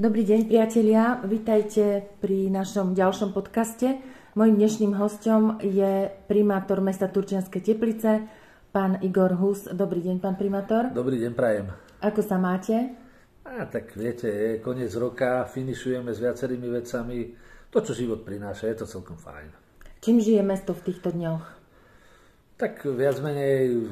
Dobrý 0.00 0.24
deň, 0.24 0.48
priatelia. 0.48 1.20
Vítajte 1.28 2.00
pri 2.24 2.48
našom 2.48 2.96
ďalšom 2.96 3.36
podcaste. 3.36 4.00
Mojím 4.32 4.56
dnešným 4.56 4.96
hostom 4.96 5.60
je 5.60 6.08
primátor 6.24 6.80
mesta 6.80 7.04
Turčianske 7.04 7.60
Teplice, 7.60 8.24
pán 8.72 8.96
Igor 9.04 9.36
Hus. 9.36 9.68
Dobrý 9.68 10.00
deň, 10.00 10.24
pán 10.24 10.40
primátor. 10.40 10.88
Dobrý 10.96 11.20
deň, 11.20 11.36
prajem. 11.36 11.68
Ako 12.00 12.24
sa 12.24 12.40
máte? 12.40 12.96
A 13.44 13.68
tak 13.68 13.92
viete, 13.92 14.24
je 14.24 14.64
koniec 14.64 14.88
roka, 14.96 15.44
finišujeme 15.44 16.16
s 16.16 16.24
viacerými 16.24 16.80
vecami. 16.80 17.36
To, 17.68 17.84
čo 17.84 17.92
život 17.92 18.24
prináša, 18.24 18.72
je 18.72 18.80
to 18.80 18.88
celkom 18.88 19.20
fajn. 19.20 19.52
Čím 20.00 20.24
žije 20.24 20.40
mesto 20.40 20.72
v 20.72 20.80
týchto 20.80 21.12
dňoch? 21.12 21.44
Tak 22.56 22.88
viac 22.88 23.20
menej 23.20 23.84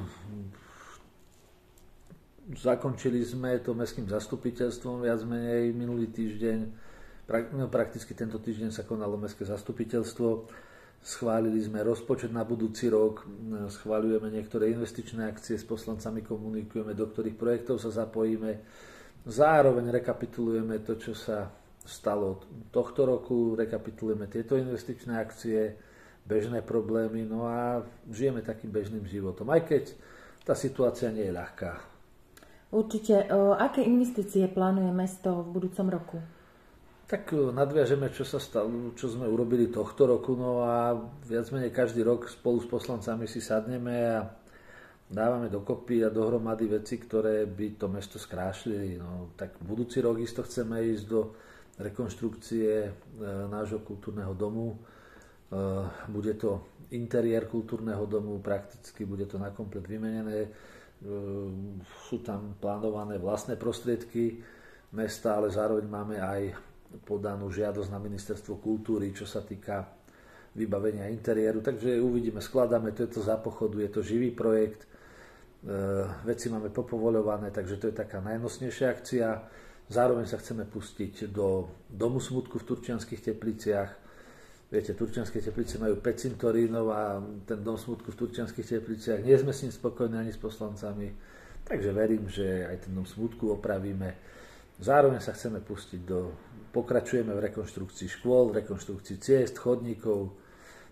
Zakončili 2.49 3.21
sme 3.29 3.61
to 3.61 3.77
mestským 3.77 4.09
zastupiteľstvom 4.09 5.05
viac 5.05 5.21
menej 5.29 5.69
minulý 5.77 6.09
týždeň. 6.09 6.59
No, 7.53 7.69
prakticky 7.69 8.17
tento 8.17 8.41
týždeň 8.41 8.73
sa 8.73 8.89
konalo 8.89 9.21
mestské 9.21 9.45
zastupiteľstvo. 9.45 10.49
Schválili 11.05 11.61
sme 11.61 11.85
rozpočet 11.85 12.33
na 12.33 12.49
budúci 12.49 12.89
rok, 12.89 13.29
schváľujeme 13.69 14.33
niektoré 14.33 14.73
investičné 14.73 15.29
akcie, 15.29 15.61
s 15.61 15.69
poslancami 15.69 16.25
komunikujeme, 16.25 16.97
do 16.97 17.07
ktorých 17.07 17.37
projektov 17.37 17.85
sa 17.85 17.93
zapojíme. 17.93 18.65
Zároveň 19.29 19.93
rekapitulujeme 19.93 20.81
to, 20.81 20.97
čo 20.97 21.13
sa 21.13 21.53
stalo 21.85 22.43
tohto 22.73 23.05
roku, 23.05 23.55
rekapitulujeme 23.61 24.25
tieto 24.27 24.57
investičné 24.57 25.21
akcie, 25.21 25.77
bežné 26.25 26.65
problémy, 26.65 27.29
no 27.29 27.45
a 27.45 27.85
žijeme 28.09 28.41
takým 28.41 28.73
bežným 28.73 29.05
životom. 29.05 29.53
Aj 29.53 29.61
keď 29.61 29.93
tá 30.49 30.57
situácia 30.57 31.13
nie 31.13 31.29
je 31.29 31.37
ľahká. 31.37 31.98
Určite. 32.69 33.33
O, 33.33 33.57
aké 33.57 33.81
investície 33.81 34.45
plánuje 34.45 34.93
mesto 34.93 35.41
v 35.41 35.49
budúcom 35.57 35.87
roku? 35.89 36.17
Tak 37.09 37.33
nadviažeme, 37.33 38.13
čo 38.13 38.29
sa 38.29 38.37
stalo, 38.37 38.93
čo 38.93 39.09
sme 39.09 39.25
urobili 39.25 39.73
tohto 39.73 40.05
roku, 40.05 40.37
no 40.37 40.61
a 40.61 40.93
viac 41.25 41.49
menej 41.49 41.73
každý 41.73 42.05
rok 42.05 42.29
spolu 42.29 42.61
s 42.61 42.69
poslancami 42.69 43.25
si 43.25 43.41
sadneme 43.41 43.97
a 44.13 44.29
dávame 45.09 45.49
dokopy 45.49 46.05
a 46.05 46.13
dohromady 46.13 46.69
veci, 46.69 47.01
ktoré 47.01 47.49
by 47.49 47.81
to 47.81 47.89
mesto 47.89 48.21
skrášili. 48.21 49.01
No, 49.01 49.33
tak 49.41 49.57
budúci 49.65 50.05
rok 50.05 50.21
isto 50.21 50.45
chceme 50.45 50.85
ísť 50.85 51.05
do 51.09 51.33
rekonštrukcie 51.81 52.69
e, 52.85 52.91
nášho 53.49 53.81
kultúrneho 53.81 54.37
domu. 54.37 54.77
E, 54.77 55.59
bude 56.13 56.37
to 56.37 56.61
interiér 56.93 57.49
kultúrneho 57.49 58.05
domu, 58.05 58.37
prakticky 58.45 59.09
bude 59.09 59.25
to 59.25 59.41
nakomplet 59.41 59.89
vymenené 59.89 60.45
Ehm, 60.45 60.88
sú 62.11 62.27
tam 62.27 62.59
plánované 62.59 63.23
vlastné 63.23 63.55
prostriedky 63.55 64.43
mesta, 64.93 65.39
ale 65.39 65.53
zároveň 65.53 65.87
máme 65.87 66.17
aj 66.19 66.59
podanú 67.05 67.53
žiadosť 67.53 67.91
na 67.93 68.01
ministerstvo 68.03 68.59
kultúry, 68.59 69.13
čo 69.13 69.29
sa 69.29 69.45
týka 69.45 69.85
vybavenia 70.57 71.07
interiéru. 71.13 71.61
Takže 71.61 72.01
uvidíme, 72.01 72.43
skladáme, 72.43 72.91
to 72.97 73.07
je 73.07 73.21
to 73.21 73.21
za 73.23 73.37
pochodu, 73.39 73.79
je 73.79 73.91
to 73.93 74.01
živý 74.03 74.33
projekt, 74.35 74.89
ehm, 75.63 76.09
veci 76.27 76.51
máme 76.51 76.73
popovoľované, 76.73 77.55
takže 77.55 77.79
to 77.79 77.87
je 77.93 77.95
taká 77.95 78.19
najnosnejšia 78.25 78.87
akcia. 78.91 79.29
Zároveň 79.89 80.27
sa 80.27 80.41
chceme 80.41 80.69
pustiť 80.69 81.31
do 81.33 81.69
Domu 81.89 82.21
smutku 82.21 82.61
v 82.61 82.67
Turčianských 82.75 83.25
tepliciach, 83.33 84.08
Viete, 84.69 84.93
Turčianske 84.93 85.41
teplice 85.41 85.81
majú 85.81 85.97
5 85.97 86.05
cintorínov 86.29 86.93
a 86.93 87.25
ten 87.49 87.65
dom 87.65 87.81
smutku 87.81 88.13
v 88.13 88.21
Turčianských 88.21 88.69
tepliciach, 88.69 89.25
nie 89.25 89.33
sme 89.41 89.57
s 89.57 89.65
ním 89.65 89.73
spokojní 89.73 90.21
ani 90.21 90.29
s 90.29 90.37
poslancami, 90.37 91.09
takže 91.65 91.89
verím, 91.89 92.29
že 92.29 92.69
aj 92.69 92.85
ten 92.85 92.93
dom 92.93 93.09
smutku 93.09 93.49
opravíme. 93.49 94.13
Zároveň 94.77 95.25
sa 95.25 95.33
chceme 95.33 95.65
pustiť 95.65 96.01
do, 96.05 96.37
pokračujeme 96.77 97.33
v 97.33 97.45
rekonštrukcii 97.49 98.21
škôl, 98.21 98.53
rekonštrukcii 98.53 99.17
ciest, 99.17 99.57
chodníkov, 99.57 100.37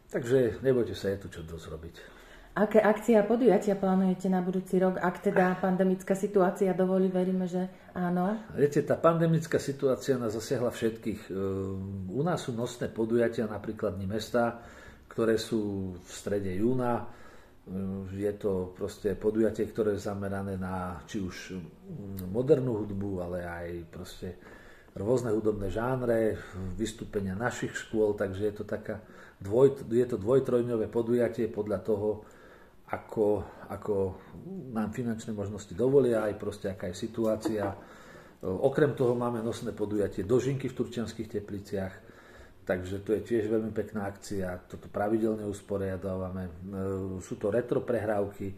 takže 0.08 0.64
nebojte 0.64 0.96
sa, 0.96 1.12
je 1.12 1.28
tu 1.28 1.28
čo 1.28 1.44
dosť 1.44 1.66
robiť. 1.68 2.15
Aké 2.56 2.80
akcie 2.80 3.12
a 3.12 3.20
podujatia 3.20 3.76
plánujete 3.76 4.32
na 4.32 4.40
budúci 4.40 4.80
rok, 4.80 4.96
ak 4.96 5.28
teda 5.28 5.60
pandemická 5.60 6.16
situácia 6.16 6.72
dovolí, 6.72 7.12
veríme, 7.12 7.44
že 7.44 7.68
áno? 7.92 8.32
Viete, 8.56 8.80
tá 8.80 8.96
pandemická 8.96 9.60
situácia 9.60 10.16
nás 10.16 10.32
zasiahla 10.32 10.72
všetkých. 10.72 11.28
Ehm, 11.28 12.08
u 12.08 12.24
nás 12.24 12.48
sú 12.48 12.56
nosné 12.56 12.88
podujatia, 12.88 13.44
napríklad 13.44 14.00
Dni 14.00 14.08
mesta, 14.08 14.56
ktoré 15.04 15.36
sú 15.36 15.92
v 16.00 16.08
strede 16.08 16.48
júna. 16.56 17.04
Ehm, 17.68 18.08
je 18.16 18.32
to 18.40 18.72
proste 18.72 19.12
podujatie, 19.20 19.68
ktoré 19.68 20.00
je 20.00 20.08
zamerané 20.08 20.56
na 20.56 20.96
či 21.04 21.20
už 21.20 21.60
mm, 21.60 22.32
modernú 22.32 22.80
hudbu, 22.80 23.20
ale 23.20 23.38
aj 23.44 23.66
proste 23.92 24.28
rôzne 24.96 25.28
hudobné 25.28 25.68
žánre, 25.68 26.40
vystúpenia 26.72 27.36
našich 27.36 27.76
škôl, 27.76 28.16
takže 28.16 28.48
je 28.48 28.54
to 28.56 28.64
taká 28.64 29.04
dvoj, 29.44 29.84
je 29.92 30.08
to 30.08 30.16
dvojtrojňové 30.16 30.88
podujatie 30.88 31.52
podľa 31.52 31.84
toho, 31.84 32.24
ako, 32.86 33.42
ako 33.66 33.94
nám 34.70 34.94
finančné 34.94 35.34
možnosti 35.34 35.74
dovolia, 35.74 36.22
aj 36.22 36.38
proste 36.38 36.70
aká 36.70 36.86
je 36.94 37.02
situácia. 37.02 37.74
Okrem 38.46 38.94
toho 38.94 39.18
máme 39.18 39.42
nosné 39.42 39.74
podujatie 39.74 40.22
dožinky 40.22 40.70
v 40.70 40.76
Turčianských 40.78 41.26
tepliciach, 41.40 41.94
takže 42.62 43.02
to 43.02 43.18
je 43.18 43.26
tiež 43.26 43.50
veľmi 43.50 43.74
pekná 43.74 44.06
akcia, 44.06 44.70
toto 44.70 44.86
pravidelne 44.86 45.42
usporiadávame. 45.50 46.46
Sú 47.26 47.34
to 47.34 47.50
retro 47.50 47.82
prehrávky, 47.82 48.54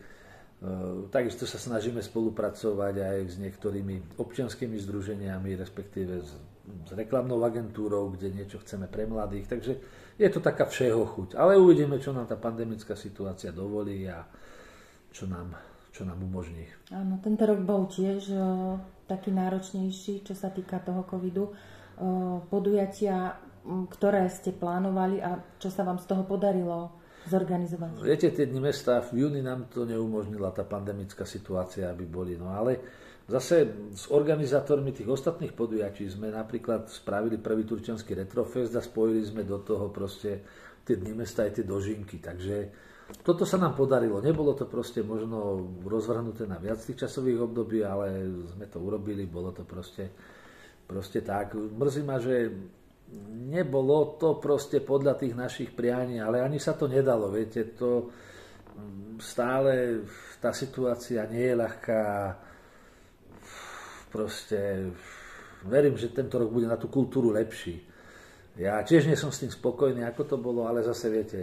takisto 1.15 1.47
sa 1.47 1.59
snažíme 1.59 2.03
spolupracovať 2.03 2.95
aj 2.99 3.19
s 3.31 3.35
niektorými 3.39 4.19
občianskými 4.19 4.75
združeniami, 4.83 5.55
respektíve 5.55 6.19
s, 6.19 6.35
s 6.67 6.91
reklamnou 6.99 7.39
agentúrou, 7.47 8.11
kde 8.11 8.35
niečo 8.35 8.59
chceme 8.67 8.91
pre 8.91 9.07
mladých, 9.07 9.47
takže 9.47 9.73
je 10.19 10.29
to 10.35 10.43
taká 10.43 10.67
všeho 10.67 11.07
chuť. 11.07 11.39
Ale 11.39 11.55
uvidíme, 11.55 12.03
čo 12.03 12.11
nám 12.11 12.27
tá 12.27 12.35
pandemická 12.35 12.99
situácia 12.99 13.55
dovolí 13.55 14.11
a 14.11 14.27
čo 15.15 15.31
nám, 15.31 15.55
čo 15.95 16.03
nám 16.03 16.19
umožní. 16.27 16.67
Áno, 16.91 17.23
tento 17.23 17.47
rok 17.47 17.63
bol 17.63 17.87
tiež 17.87 18.35
o, 18.35 18.39
taký 19.07 19.31
náročnejší, 19.31 20.27
čo 20.27 20.35
sa 20.35 20.51
týka 20.51 20.83
toho 20.83 21.07
covidu. 21.07 21.55
O, 22.03 22.43
podujatia, 22.51 23.39
ktoré 23.95 24.27
ste 24.27 24.51
plánovali 24.51 25.23
a 25.23 25.39
čo 25.63 25.71
sa 25.71 25.87
vám 25.87 26.03
z 26.03 26.07
toho 26.11 26.27
podarilo 26.27 26.98
zorganizovať? 27.29 28.01
Viete, 28.01 28.33
tie 28.33 28.49
dni 28.49 28.61
mesta 28.65 29.05
v 29.05 29.29
júni 29.29 29.45
nám 29.45 29.69
to 29.69 29.85
neumožnila 29.85 30.51
tá 30.51 30.65
pandemická 30.65 31.29
situácia, 31.29 31.93
aby 31.93 32.09
boli. 32.09 32.35
No 32.35 32.51
ale 32.51 32.81
Zase 33.29 33.69
s 33.93 34.09
organizátormi 34.09 34.89
tých 34.97 35.13
ostatných 35.13 35.53
podujatí 35.53 36.09
sme 36.09 36.33
napríklad 36.33 36.89
spravili 36.89 37.37
prvý 37.37 37.69
Turčianský 37.69 38.17
Retrofest 38.17 38.73
a 38.73 38.81
spojili 38.81 39.21
sme 39.21 39.45
do 39.45 39.61
toho 39.61 39.93
proste 39.93 40.41
tie 40.81 40.97
dni 40.97 41.13
mesta 41.13 41.45
aj 41.45 41.61
tie 41.61 41.65
dožinky. 41.69 42.25
Takže 42.25 42.57
toto 43.21 43.45
sa 43.45 43.61
nám 43.61 43.77
podarilo. 43.77 44.25
Nebolo 44.25 44.57
to 44.57 44.65
proste 44.65 45.05
možno 45.05 45.61
rozvrhnuté 45.85 46.49
na 46.49 46.57
viac 46.57 46.81
tých 46.81 47.05
časových 47.05 47.45
období, 47.45 47.85
ale 47.85 48.33
sme 48.49 48.65
to 48.65 48.81
urobili, 48.81 49.29
bolo 49.29 49.53
to 49.53 49.69
proste, 49.69 50.09
proste 50.89 51.21
tak. 51.21 51.53
Mrzí 51.53 52.03
ma, 52.09 52.17
že 52.17 52.49
nebolo 53.49 54.19
to 54.21 54.37
proste 54.37 54.85
podľa 54.85 55.17
tých 55.17 55.35
našich 55.35 55.71
prianí, 55.73 56.21
ale 56.21 56.45
ani 56.45 56.61
sa 56.61 56.77
to 56.77 56.85
nedalo, 56.85 57.33
viete, 57.33 57.73
to 57.73 58.13
stále 59.19 60.05
tá 60.39 60.53
situácia 60.55 61.25
nie 61.27 61.51
je 61.51 61.57
ľahká, 61.57 62.03
proste 64.13 64.93
verím, 65.67 65.97
že 65.97 66.15
tento 66.15 66.39
rok 66.39 66.53
bude 66.53 66.69
na 66.69 66.79
tú 66.79 66.89
kultúru 66.89 67.33
lepší. 67.35 67.83
Ja 68.59 68.83
tiež 68.83 69.07
nie 69.07 69.15
som 69.15 69.31
s 69.31 69.43
tým 69.43 69.53
spokojný, 69.53 70.03
ako 70.03 70.23
to 70.25 70.37
bolo, 70.39 70.67
ale 70.67 70.83
zase 70.83 71.07
viete, 71.11 71.39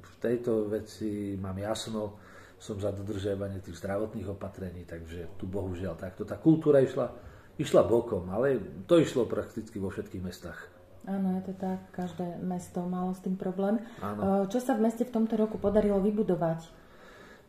v 0.00 0.14
tejto 0.18 0.68
veci 0.72 1.36
mám 1.36 1.56
jasno, 1.60 2.16
som 2.56 2.80
za 2.80 2.88
dodržiavanie 2.88 3.60
tých 3.60 3.76
zdravotných 3.84 4.32
opatrení, 4.32 4.88
takže 4.88 5.36
tu 5.36 5.44
bohužiaľ 5.44 5.92
takto. 6.00 6.24
Tá 6.24 6.40
kultúra 6.40 6.80
išla, 6.80 7.12
išla 7.60 7.84
bokom, 7.84 8.32
ale 8.32 8.56
to 8.88 8.96
išlo 8.96 9.28
prakticky 9.28 9.76
vo 9.76 9.92
všetkých 9.92 10.24
mestách. 10.24 10.60
Áno, 11.06 11.38
je 11.38 11.42
to 11.46 11.54
tak. 11.54 11.80
Každé 11.94 12.42
mesto 12.42 12.82
malo 12.82 13.14
s 13.14 13.22
tým 13.22 13.38
problém. 13.38 13.78
Áno. 14.02 14.50
Čo 14.50 14.58
sa 14.58 14.74
v 14.74 14.90
meste 14.90 15.06
v 15.06 15.14
tomto 15.14 15.38
roku 15.38 15.54
podarilo 15.56 16.02
vybudovať? 16.02 16.66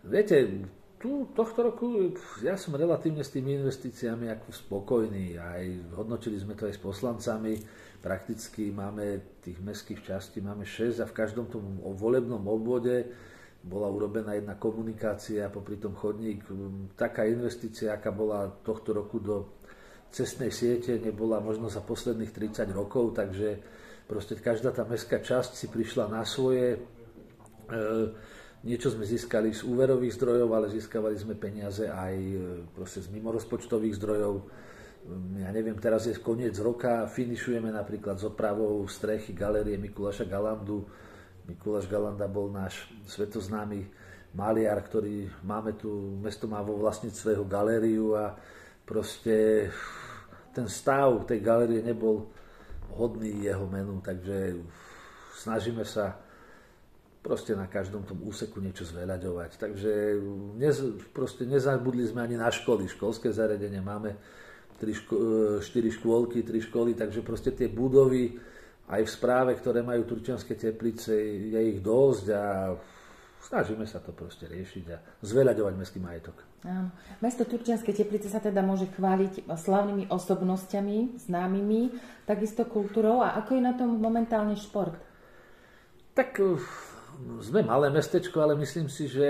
Viete, 0.05 0.65
tu, 1.01 1.29
tohto 1.33 1.73
roku 1.73 2.13
ja 2.45 2.53
som 2.53 2.77
relatívne 2.77 3.25
s 3.25 3.33
tými 3.33 3.57
investíciami 3.57 4.29
ako 4.29 4.53
spokojný. 4.53 5.41
Aj 5.41 5.65
hodnotili 5.97 6.37
sme 6.37 6.53
to 6.53 6.69
aj 6.69 6.77
s 6.77 6.81
poslancami. 6.81 7.57
Prakticky 7.97 8.69
máme 8.69 9.41
tých 9.41 9.57
mestských 9.57 10.05
častí, 10.05 10.37
máme 10.37 10.65
6 10.65 11.01
a 11.01 11.09
v 11.09 11.17
každom 11.17 11.49
tom 11.49 11.81
volebnom 11.97 12.45
obvode 12.45 13.09
bola 13.67 13.89
urobená 13.89 14.37
jedna 14.37 14.55
komunikácia, 14.55 15.49
popri 15.49 15.81
tom 15.81 15.97
chodník. 15.97 16.45
Taká 16.93 17.25
investícia, 17.25 17.91
aká 17.91 18.13
bola 18.13 18.47
tohto 18.63 18.95
roku 18.95 19.17
do 19.19 19.57
cestnej 20.11 20.51
siete, 20.51 20.99
nebola 20.99 21.43
možno 21.43 21.67
za 21.67 21.83
posledných 21.83 22.31
30 22.31 22.67
rokov, 22.71 23.15
takže 23.15 23.59
proste 24.07 24.39
každá 24.39 24.71
tá 24.71 24.87
mestská 24.87 25.19
časť 25.19 25.55
si 25.55 25.67
prišla 25.67 26.07
na 26.07 26.23
svoje. 26.23 26.79
E, 27.67 27.77
Niečo 28.65 28.89
sme 28.89 29.05
získali 29.05 29.53
z 29.53 29.61
úverových 29.69 30.17
zdrojov, 30.17 30.49
ale 30.49 30.73
získavali 30.73 31.13
sme 31.13 31.37
peniaze 31.37 31.85
aj 31.85 32.15
e, 32.17 32.37
proste 32.73 33.05
z 33.05 33.13
mimorozpočtových 33.13 33.95
zdrojov. 34.01 34.33
ja 35.39 35.53
neviem, 35.53 35.77
teraz 35.77 36.09
je 36.09 36.17
koniec 36.17 36.57
roka, 36.57 37.05
finišujeme 37.05 37.69
napríklad 37.69 38.17
s 38.17 38.25
opravou 38.25 38.81
strechy 38.89 39.37
galerie 39.37 39.77
Mikuláša 39.77 40.25
Galandu. 40.25 40.89
Mikuláš 41.47 41.87
Galanda 41.87 42.27
bol 42.27 42.51
náš 42.51 42.89
svetoznámy 43.07 43.87
maliar, 44.35 44.83
ktorý 44.83 45.31
máme 45.45 45.77
tu, 45.77 46.19
mesto 46.19 46.49
má 46.49 46.59
vo 46.59 46.75
vlastníctve 46.81 47.37
jeho 47.37 47.45
galériu 47.47 48.17
a 48.17 48.35
proste 48.87 49.67
ten 50.55 50.65
stav 50.71 51.27
tej 51.27 51.43
galérie 51.43 51.83
nebol 51.83 52.31
hodný 52.95 53.45
jeho 53.45 53.67
menu, 53.67 53.99
takže 53.99 54.57
snažíme 55.37 55.83
sa 55.85 56.17
proste 57.21 57.51
na 57.53 57.67
každom 57.67 58.07
tom 58.07 58.23
úseku 58.23 58.63
niečo 58.63 58.87
zveľaďovať. 58.87 59.59
Takže 59.59 59.91
nez, 60.55 60.79
proste 61.11 61.43
nezabudli 61.43 62.07
sme 62.07 62.23
ani 62.23 62.39
na 62.39 62.47
školy, 62.47 62.87
školské 62.87 63.29
zariadenie 63.35 63.83
máme 63.83 64.15
tri 64.79 64.95
ško, 64.95 65.15
e, 65.19 65.21
štyri 65.59 65.91
škôlky, 65.91 66.47
tri 66.47 66.63
školy, 66.63 66.95
takže 66.95 67.21
proste 67.21 67.51
tie 67.51 67.67
budovy 67.67 68.39
aj 68.87 69.03
v 69.03 69.11
správe, 69.11 69.51
ktoré 69.59 69.83
majú 69.83 70.07
turčianske 70.07 70.55
teplice, 70.55 71.11
je 71.51 71.59
ich 71.75 71.83
dosť 71.83 72.25
a 72.31 72.71
snažíme 73.41 73.85
sa 73.85 74.01
to 74.01 74.15
proste 74.15 74.47
riešiť 74.49 74.85
a 74.93 74.97
zveľaďovať 75.21 75.73
mestský 75.77 75.99
majetok. 76.01 76.41
Áno. 76.65 76.89
Mesto 77.21 77.45
Turčianske 77.45 77.93
teplice 77.93 78.31
sa 78.31 78.41
teda 78.41 78.65
môže 78.65 78.89
chváliť 78.93 79.45
slavnými 79.45 80.09
osobnosťami, 80.09 81.21
známymi, 81.21 81.93
takisto 82.25 82.65
kultúrou. 82.65 83.21
A 83.21 83.37
ako 83.37 83.57
je 83.57 83.61
na 83.61 83.73
tom 83.77 83.97
momentálne 83.97 84.57
šport? 84.57 84.97
Tak 86.17 86.41
e, 86.41 86.57
sme 87.45 87.61
malé 87.61 87.93
mestečko, 87.93 88.41
ale 88.41 88.57
myslím 88.57 88.89
si, 88.89 89.05
že 89.05 89.25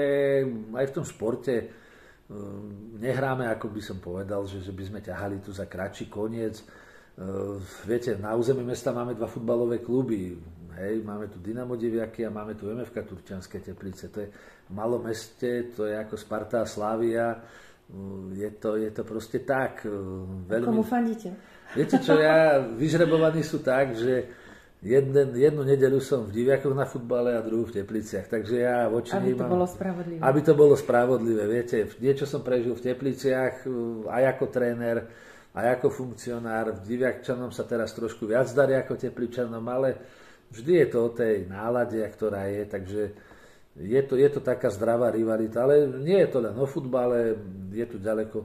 aj 0.71 0.86
v 0.92 0.95
tom 0.95 1.06
športe 1.06 1.88
Ehm, 2.27 3.00
nehráme, 3.00 3.48
ako 3.48 3.71
by 3.71 3.80
som 3.81 3.98
povedal, 4.03 4.44
že, 4.44 4.60
že 4.60 4.75
by 4.75 4.83
sme 4.83 5.00
ťahali 5.00 5.39
tu 5.39 5.56
za 5.56 5.63
kratší 5.63 6.12
koniec. 6.12 6.60
Ehm, 7.15 7.63
viete, 7.88 8.19
na 8.19 8.36
území 8.36 8.68
mesta 8.68 8.92
máme 8.92 9.15
dva 9.15 9.31
futbalové 9.31 9.80
kluby. 9.80 10.36
Hej, 10.77 11.01
máme 11.01 11.25
tu 11.25 11.41
Dynamo 11.41 11.74
Diviaky 11.74 12.25
a 12.25 12.29
máme 12.29 12.53
tu 12.53 12.69
MFK 12.69 13.01
Turčianske 13.01 13.57
Teplice. 13.65 14.13
To 14.13 14.21
je 14.21 14.29
malo 14.69 15.01
meste, 15.01 15.74
to 15.74 15.89
je 15.89 15.97
ako 15.97 16.13
Sparta 16.13 16.62
a 16.62 16.69
Slavia. 16.69 17.33
Ehm, 17.33 18.38
je 18.38 18.50
to, 18.62 18.77
je 18.77 18.89
to 18.94 19.01
proste 19.01 19.41
tak. 19.41 19.81
Veľmi... 20.45 20.69
Komu 20.69 20.85
fandíte? 20.85 21.33
Viete 21.74 21.97
čo, 21.97 22.15
ja, 22.21 22.62
vyžrebovaní 22.62 23.41
sú 23.41 23.65
tak, 23.65 23.97
že 23.97 24.29
Jeden, 24.77 25.33
jednu 25.33 25.65
nedeľu 25.65 25.97
som 25.97 26.29
v 26.29 26.38
Diviakoch 26.38 26.77
na 26.77 26.85
futbale 26.85 27.33
a 27.33 27.41
druhú 27.41 27.65
v 27.65 27.81
Tepliciach, 27.81 28.29
takže 28.29 28.62
ja 28.62 28.85
voči 28.85 29.09
Aby 29.09 29.33
to 29.33 29.41
mám, 29.41 29.51
bolo 29.57 29.65
spravodlivé. 29.65 30.19
Aby 30.21 30.39
to 30.45 30.53
bolo 30.53 30.75
spravodlivé, 30.77 31.44
viete, 31.50 31.89
niečo 31.97 32.29
som 32.29 32.45
prežil 32.45 32.77
v 32.77 32.85
Tepliciach 32.85 33.65
aj 34.06 34.24
ako 34.38 34.45
tréner, 34.53 35.09
aj 35.57 35.81
ako 35.81 35.89
funkcionár, 35.89 36.77
v 36.77 36.94
Diviakčanom 36.94 37.50
sa 37.50 37.65
teraz 37.65 37.89
trošku 37.97 38.29
viac 38.29 38.53
darí 38.53 38.77
ako 38.77 39.01
Tepličanom, 39.01 39.65
ale 39.65 39.89
vždy 40.52 40.74
je 40.84 40.88
to 40.88 41.00
o 41.08 41.10
tej 41.14 41.48
nálade, 41.48 42.00
ktorá 42.00 42.48
je, 42.48 42.64
takže 42.68 43.02
je 43.78 44.02
to, 44.04 44.18
je 44.18 44.30
to 44.34 44.42
taká 44.42 44.74
zdravá 44.74 45.14
rivalita, 45.14 45.64
ale 45.64 45.86
nie 46.02 46.18
je 46.26 46.30
to 46.34 46.40
len 46.42 46.56
o 46.58 46.66
futbale, 46.66 47.38
je 47.70 47.86
tu 47.86 48.02
ďaleko 48.02 48.38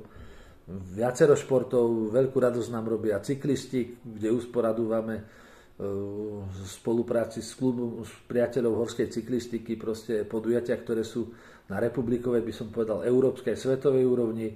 viacero 0.92 1.34
športov, 1.34 2.12
veľkú 2.12 2.36
radosť 2.36 2.70
nám 2.70 2.86
robia 2.86 3.18
cyklisti, 3.18 3.98
kde 4.04 4.28
usporadúvame 4.30 5.42
v 5.82 6.58
spolupráci 6.68 7.42
s 7.42 7.56
klubom 7.56 8.04
s 8.04 8.12
priateľov 8.28 8.86
horskej 8.86 9.08
cyklistiky, 9.08 9.74
proste 9.74 10.22
podujatia, 10.22 10.78
ktoré 10.78 11.02
sú 11.02 11.32
na 11.66 11.80
republikovej, 11.80 12.44
by 12.44 12.52
som 12.54 12.68
povedal, 12.68 13.02
európskej, 13.02 13.56
svetovej 13.56 14.04
úrovni. 14.04 14.52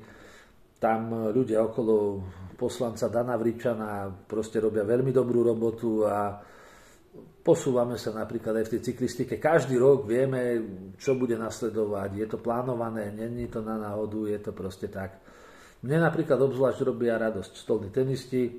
Tam 0.77 1.33
ľudia 1.33 1.65
okolo 1.65 2.21
poslanca 2.55 3.09
Dana 3.09 3.35
Vričana 3.41 4.13
proste 4.29 4.61
robia 4.61 4.85
veľmi 4.85 5.11
dobrú 5.11 5.41
robotu 5.41 6.05
a 6.05 6.37
posúvame 7.47 7.95
sa 7.95 8.11
napríklad 8.11 8.59
aj 8.59 8.65
v 8.67 8.73
tej 8.75 8.81
cyklistike. 8.91 9.39
Každý 9.39 9.79
rok 9.79 10.03
vieme, 10.03 10.59
čo 10.99 11.15
bude 11.15 11.39
nasledovať. 11.39 12.11
Je 12.19 12.27
to 12.27 12.43
plánované, 12.43 13.15
není 13.15 13.47
to 13.47 13.63
na 13.63 13.79
náhodu, 13.79 14.27
je 14.27 14.39
to 14.43 14.51
proste 14.51 14.91
tak. 14.91 15.23
Mne 15.87 16.03
napríklad 16.03 16.43
obzvlášť 16.43 16.83
robia 16.83 17.15
radosť 17.15 17.55
stolní 17.55 17.95
tenisti, 17.95 18.51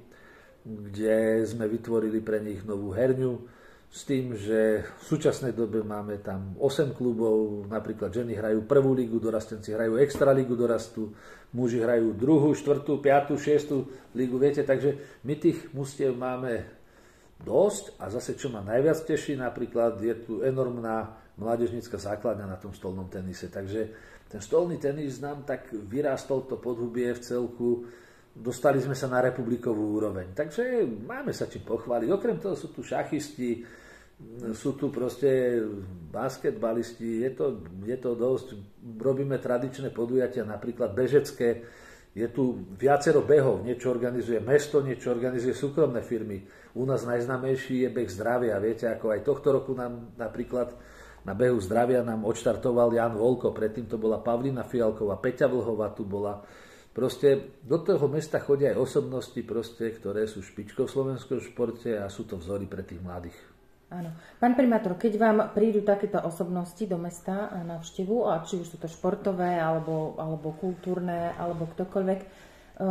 kde 0.64 1.44
sme 1.44 1.68
vytvorili 1.68 2.24
pre 2.24 2.40
nich 2.40 2.64
novú 2.64 2.96
herňu 2.96 3.44
s 3.88 4.04
tým, 4.08 4.36
že 4.36 4.84
v 4.84 5.04
súčasnej 5.04 5.52
dobe 5.52 5.84
máme 5.84 6.20
tam 6.24 6.56
8 6.60 6.96
klubov, 6.96 7.68
napríklad 7.68 8.12
ženy 8.12 8.40
hrajú 8.40 8.64
prvú 8.68 8.96
ligu, 8.96 9.20
dorastenci 9.20 9.76
hrajú 9.76 10.00
extra 10.00 10.32
ligu 10.32 10.56
dorastu, 10.56 11.12
muži 11.56 11.84
hrajú 11.84 12.16
druhú, 12.16 12.52
štvrtú, 12.52 13.00
piatú, 13.00 13.40
šiestu 13.40 13.88
ligu, 14.12 14.36
viete, 14.36 14.64
takže 14.64 15.20
my 15.24 15.40
tých 15.40 15.72
mustiev 15.72 16.16
máme 16.20 16.68
dosť 17.42 18.02
a 18.02 18.10
zase 18.10 18.34
čo 18.34 18.50
ma 18.50 18.66
najviac 18.66 19.06
teší, 19.06 19.38
napríklad 19.38 20.02
je 20.02 20.16
tu 20.26 20.34
enormná 20.42 21.18
mládežnícka 21.38 22.02
základňa 22.02 22.46
na 22.50 22.58
tom 22.58 22.74
stolnom 22.74 23.06
tenise, 23.08 23.48
takže 23.48 23.94
ten 24.28 24.42
stolný 24.42 24.82
tenis 24.82 25.22
nám 25.24 25.46
tak 25.48 25.72
vyrástol 25.72 26.50
to 26.50 26.60
podhubie 26.60 27.14
v 27.14 27.24
celku, 27.24 27.70
dostali 28.36 28.82
sme 28.82 28.98
sa 28.98 29.08
na 29.08 29.24
republikovú 29.24 29.98
úroveň. 29.98 30.36
Takže 30.36 30.84
máme 31.06 31.32
sa 31.32 31.48
čím 31.48 31.64
pochváliť. 31.64 32.10
Okrem 32.12 32.38
toho 32.38 32.54
sú 32.54 32.70
tu 32.76 32.84
šachisti, 32.84 33.64
sú 34.52 34.74
tu 34.74 34.90
proste 34.90 35.62
basketbalisti, 36.10 37.22
je 37.22 37.32
to, 37.38 37.46
je 37.86 37.98
to 38.02 38.12
dosť, 38.18 38.48
robíme 38.98 39.38
tradičné 39.38 39.94
podujatia, 39.94 40.42
napríklad 40.42 40.92
bežecké, 40.98 41.62
je 42.18 42.28
tu 42.34 42.66
viacero 42.74 43.22
behov, 43.22 43.62
niečo 43.62 43.94
organizuje 43.94 44.42
mesto, 44.42 44.82
niečo 44.82 45.14
organizuje 45.14 45.54
súkromné 45.54 46.02
firmy. 46.02 46.42
U 46.74 46.90
nás 46.90 47.06
najznamejší 47.06 47.86
je 47.86 47.90
beh 47.94 48.10
zdravia, 48.10 48.58
viete, 48.58 48.90
ako 48.90 49.14
aj 49.14 49.22
tohto 49.22 49.54
roku 49.54 49.78
nám 49.78 50.18
napríklad 50.18 50.74
na 51.22 51.38
behu 51.38 51.62
zdravia 51.62 52.02
nám 52.02 52.26
odštartoval 52.26 52.90
Jan 52.98 53.14
Volko, 53.14 53.54
predtým 53.54 53.86
to 53.86 54.02
bola 54.02 54.18
Pavlina 54.18 54.66
Fialková, 54.66 55.22
Peťa 55.22 55.46
Vlhová 55.46 55.94
tu 55.94 56.08
bola, 56.08 56.42
Proste 56.98 57.62
do 57.62 57.78
toho 57.78 58.10
mesta 58.10 58.42
chodia 58.42 58.74
aj 58.74 58.82
osobnosti, 58.82 59.38
proste, 59.46 59.86
ktoré 59.94 60.26
sú 60.26 60.42
špičkou 60.42 60.90
v 60.90 60.94
slovenskom 60.98 61.38
športe 61.46 61.94
a 61.94 62.10
sú 62.10 62.26
to 62.26 62.42
vzory 62.42 62.66
pre 62.66 62.82
tých 62.82 62.98
mladých. 63.06 63.38
Áno. 63.88 64.12
Pán 64.44 64.60
primátor, 64.60 65.00
keď 65.00 65.14
vám 65.16 65.38
prídu 65.56 65.80
takéto 65.80 66.20
osobnosti 66.20 66.84
do 66.84 67.00
mesta 67.00 67.48
na 67.56 67.80
návštevu, 67.80 68.28
a 68.28 68.44
či 68.44 68.60
už 68.60 68.76
sú 68.76 68.78
to 68.84 68.92
športové, 68.92 69.56
alebo, 69.56 70.20
alebo 70.20 70.52
kultúrne, 70.60 71.32
alebo 71.40 71.72
ktokoľvek, 71.72 72.20
e, 72.20 72.28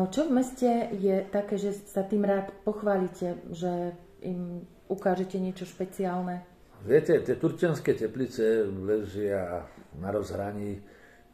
čo 0.09 0.25
v 0.25 0.33
meste 0.33 0.89
je 0.97 1.21
také, 1.29 1.61
že 1.61 1.77
sa 1.77 2.01
tým 2.01 2.25
rád 2.25 2.49
pochválite, 2.65 3.45
že 3.53 3.93
im 4.25 4.65
ukážete 4.89 5.37
niečo 5.37 5.69
špeciálne? 5.69 6.41
Viete, 6.81 7.21
tie 7.21 7.37
turčianské 7.37 7.93
teplice 7.93 8.65
ležia 8.65 9.69
na 10.01 10.09
rozhraní 10.09 10.81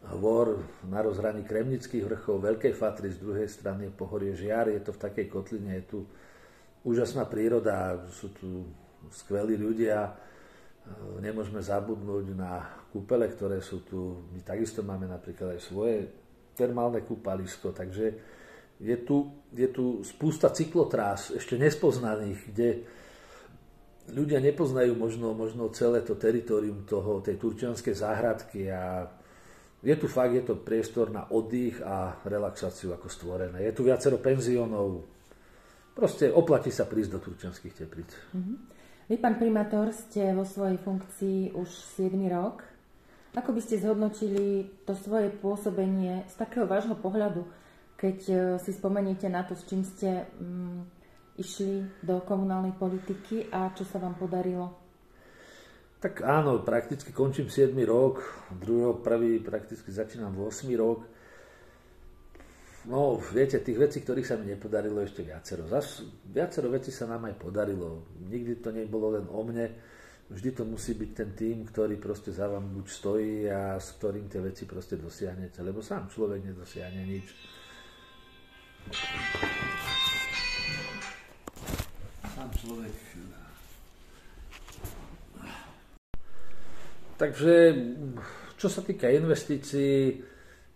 Hvor 0.03 0.59
na 0.91 0.99
rozhraní 0.99 1.47
Kremnických 1.47 2.03
vrchov, 2.03 2.43
Veľkej 2.43 2.75
Fatry, 2.75 3.15
z 3.15 3.23
druhej 3.23 3.47
strany 3.47 3.87
pohorie 3.95 4.35
Žiar, 4.35 4.67
je 4.75 4.83
to 4.83 4.91
v 4.91 5.03
takej 5.07 5.27
kotline, 5.31 5.71
je 5.79 5.85
tu 5.87 5.99
úžasná 6.83 7.23
príroda, 7.31 8.03
sú 8.11 8.35
tu 8.35 8.67
skvelí 9.11 9.59
ľudia, 9.59 10.15
nemôžeme 11.23 11.63
zabudnúť 11.63 12.27
na 12.35 12.83
kúpele, 12.91 13.31
ktoré 13.31 13.63
sú 13.63 13.87
tu, 13.87 14.29
my 14.35 14.43
takisto 14.43 14.83
máme 14.83 15.07
napríklad 15.07 15.57
aj 15.57 15.61
svoje 15.63 15.97
termálne 16.53 17.01
kúpalisko, 17.07 17.73
takže 17.73 18.07
je 18.83 18.97
tu, 19.07 19.31
je 19.55 19.69
tu 19.71 20.03
spústa 20.03 20.51
cyklotrás 20.51 21.33
ešte 21.33 21.55
nespoznaných, 21.55 22.41
kde 22.51 22.69
ľudia 24.11 24.43
nepoznajú 24.43 24.99
možno, 24.99 25.31
možno 25.33 25.71
celé 25.71 26.03
to 26.03 26.19
teritorium 26.19 26.83
toho, 26.83 27.23
tej 27.23 27.39
turčianskej 27.39 27.95
záhradky 27.95 28.67
a 28.67 29.07
je 29.83 29.95
tu 29.99 30.07
fakt, 30.07 30.35
je 30.35 30.47
to 30.47 30.63
priestor 30.63 31.11
na 31.11 31.27
oddych 31.31 31.83
a 31.83 32.23
relaxáciu 32.23 32.95
ako 32.95 33.11
stvorené. 33.11 33.67
Je 33.67 33.75
tu 33.75 33.83
viacero 33.83 34.19
penziónov. 34.23 35.03
Proste 35.91 36.31
oplatí 36.31 36.71
sa 36.71 36.87
prísť 36.87 37.11
do 37.11 37.21
Turčianských 37.21 37.75
teplíc. 37.75 38.11
Mm-hmm. 38.31 38.57
Vy, 39.11 39.19
pán 39.19 39.35
primátor, 39.35 39.91
ste 39.91 40.31
vo 40.31 40.47
svojej 40.47 40.79
funkcii 40.79 41.59
už 41.59 41.67
7 41.99 42.15
rok. 42.31 42.63
Ako 43.35 43.51
by 43.51 43.59
ste 43.59 43.83
zhodnotili 43.83 44.71
to 44.87 44.95
svoje 44.95 45.27
pôsobenie 45.33 46.23
z 46.31 46.35
takého 46.39 46.71
vášho 46.71 46.95
pohľadu, 46.95 47.43
keď 47.99 48.19
e, 48.29 48.35
si 48.63 48.71
spomeniete 48.71 49.27
na 49.27 49.43
to, 49.43 49.59
s 49.59 49.67
čím 49.67 49.83
ste 49.83 50.31
mm, 50.39 50.87
išli 51.35 51.83
do 52.05 52.23
komunálnej 52.23 52.79
politiky 52.79 53.51
a 53.51 53.75
čo 53.75 53.83
sa 53.83 53.99
vám 53.99 54.15
podarilo? 54.15 54.71
Tak 55.99 56.23
áno, 56.23 56.63
prakticky 56.63 57.11
končím 57.11 57.51
7 57.51 57.75
rok, 57.83 58.23
druhého 58.55 59.03
prvý 59.03 59.43
prakticky 59.43 59.91
začínam 59.91 60.39
8 60.39 60.71
rok. 60.79 61.03
No, 62.83 63.15
viete, 63.31 63.63
tých 63.63 63.79
vecí, 63.79 63.99
ktorých 64.03 64.27
sa 64.27 64.35
mi 64.35 64.51
nepodarilo 64.51 64.99
ešte 65.07 65.23
viacero. 65.23 65.71
Zas, 65.71 66.03
viacero 66.27 66.67
vecí 66.67 66.91
sa 66.91 67.07
nám 67.07 67.31
aj 67.31 67.39
podarilo. 67.39 68.11
Nikdy 68.27 68.59
to 68.59 68.75
nebolo 68.75 69.15
len 69.15 69.27
o 69.31 69.41
mne. 69.47 69.71
Vždy 70.27 70.51
to 70.51 70.67
musí 70.67 70.99
byť 70.99 71.11
ten 71.15 71.31
tým, 71.37 71.63
ktorý 71.63 72.01
proste 72.03 72.35
za 72.35 72.51
vám 72.51 72.75
buď 72.75 72.87
stojí 72.91 73.47
a 73.47 73.79
s 73.79 73.95
ktorým 74.01 74.27
tie 74.27 74.43
veci 74.43 74.67
proste 74.67 74.99
dosiahnete. 74.99 75.63
Lebo 75.63 75.79
sám 75.79 76.11
človek 76.11 76.43
nedosiahne 76.43 77.03
nič. 77.07 77.29
človek... 82.63 82.95
Takže, 87.19 87.55
čo 88.59 88.67
sa 88.67 88.83
týka 88.83 89.07
investícií, 89.07 90.19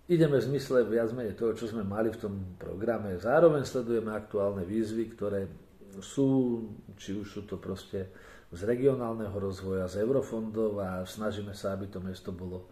ideme 0.06 0.38
v 0.38 0.46
zmysle 0.54 0.86
viac 0.86 1.10
menej 1.10 1.34
toho, 1.34 1.52
čo 1.54 1.66
sme 1.66 1.82
mali 1.82 2.14
v 2.14 2.20
tom 2.20 2.34
programe. 2.58 3.18
Zároveň 3.18 3.66
sledujeme 3.66 4.14
aktuálne 4.14 4.62
výzvy, 4.62 5.04
ktoré 5.14 5.50
sú, 5.98 6.62
či 6.94 7.16
už 7.16 7.26
sú 7.26 7.40
to 7.48 7.58
proste 7.58 8.10
z 8.54 8.60
regionálneho 8.62 9.34
rozvoja, 9.34 9.90
z 9.90 10.06
eurofondov 10.06 10.78
a 10.78 10.90
snažíme 11.02 11.50
sa, 11.50 11.75
aby 11.75 11.90
to 11.90 11.98
mesto 11.98 12.30
bolo, 12.30 12.70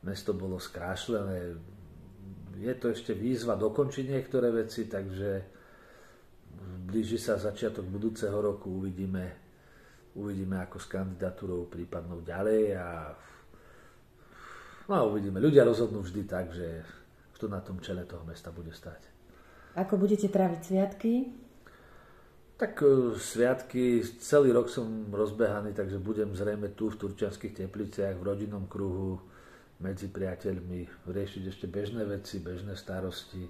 mesto 0.00 0.32
bolo 0.32 0.56
skrášlené. 0.56 1.52
Je 2.56 2.74
to 2.80 2.88
ešte 2.88 3.12
výzva 3.12 3.58
dokončiť 3.60 4.04
niektoré 4.08 4.48
veci, 4.48 4.88
takže 4.88 5.30
blíži 6.88 7.20
sa 7.20 7.36
začiatok 7.36 7.84
budúceho 7.84 8.34
roku, 8.40 8.80
uvidíme, 8.80 9.24
uvidíme 10.16 10.64
ako 10.64 10.76
s 10.80 10.86
kandidatúrou 10.88 11.68
prípadnou 11.68 12.24
ďalej 12.24 12.62
a 12.76 13.12
no 14.92 15.08
uvidíme. 15.08 15.40
Ľudia 15.40 15.64
rozhodnú 15.64 16.04
vždy 16.04 16.22
tak, 16.28 16.52
že 16.52 16.84
kto 17.40 17.48
na 17.48 17.64
tom 17.64 17.80
čele 17.80 18.04
toho 18.04 18.22
mesta 18.28 18.52
bude 18.52 18.70
stať. 18.70 19.08
Ako 19.72 19.96
budete 19.96 20.28
tráviť 20.28 20.60
sviatky? 20.60 21.12
Tak 22.60 22.78
e, 22.84 23.16
sviatky, 23.16 24.04
celý 24.20 24.52
rok 24.52 24.68
som 24.68 25.08
rozbehaný, 25.08 25.72
takže 25.72 25.98
budem 25.98 26.36
zrejme 26.36 26.76
tu 26.76 26.92
v 26.92 27.00
Turčianských 27.00 27.56
tepliciach, 27.64 28.14
v 28.14 28.22
rodinnom 28.22 28.68
kruhu, 28.68 29.18
medzi 29.82 30.06
priateľmi, 30.06 31.10
riešiť 31.10 31.42
ešte 31.50 31.66
bežné 31.66 32.06
veci, 32.06 32.38
bežné 32.38 32.78
starosti, 32.78 33.42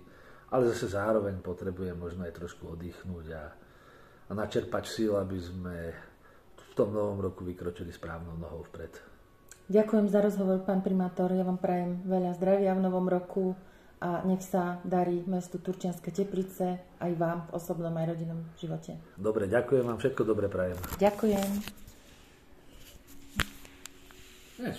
ale 0.48 0.72
zase 0.72 0.96
zároveň 0.96 1.44
potrebujem 1.44 1.92
možno 1.92 2.24
aj 2.24 2.40
trošku 2.40 2.72
oddychnúť 2.72 3.26
a, 3.36 3.44
a 4.28 4.32
načerpať 4.32 4.84
síl, 4.88 5.12
aby 5.12 5.36
sme 5.36 5.76
v 6.56 6.72
tom 6.72 6.96
novom 6.96 7.20
roku 7.20 7.44
vykročili 7.44 7.92
správnou 7.92 8.40
nohou 8.40 8.64
vpred. 8.72 9.11
Ďakujem 9.70 10.06
za 10.10 10.18
rozhovor, 10.18 10.66
pán 10.66 10.82
primátor. 10.82 11.30
Ja 11.30 11.46
vám 11.46 11.60
prajem 11.60 12.02
veľa 12.02 12.34
zdravia 12.34 12.74
v 12.74 12.82
novom 12.82 13.06
roku 13.06 13.54
a 14.02 14.26
nech 14.26 14.42
sa 14.42 14.82
darí 14.82 15.22
mestu 15.30 15.62
Turčianske 15.62 16.10
Teplice 16.10 16.82
aj 16.98 17.12
vám 17.14 17.46
v 17.46 17.50
osobnom 17.54 17.94
aj 17.94 18.10
rodinnom 18.10 18.42
živote. 18.58 18.98
Dobre, 19.14 19.46
ďakujem 19.46 19.86
vám, 19.86 19.98
všetko 20.02 20.22
dobre 20.26 20.50
prajem. 20.50 20.74
Ďakujem. 20.98 21.50
Ja, 24.62 24.70